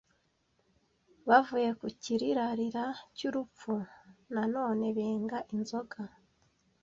[1.29, 3.71] Bavuye ku kirirarira cy’urupfu
[4.33, 5.99] nanone benga inzoga